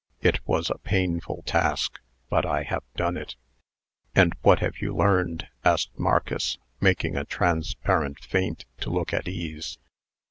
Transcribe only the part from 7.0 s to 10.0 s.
a transparent feint to look at ease.